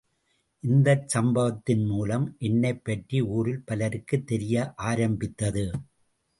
இந்தச் 0.63 1.17
சம்பவத்தின்மூலம் 1.17 2.25
என்னைப் 2.39 2.83
பற்றி 2.83 3.21
ஊரில் 3.21 3.63
பலருக்குத் 3.65 4.27
தெரிய 4.27 4.73
ஆரம்பித்தது. 4.75 5.65